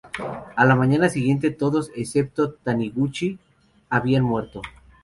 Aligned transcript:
A 0.55 0.65
la 0.65 0.75
mañana 0.75 1.09
siguiente 1.09 1.51
todos, 1.51 1.91
excepto 1.95 2.53
Taniguchi, 2.53 3.37
habían 3.91 4.23
muerto. 4.23 4.63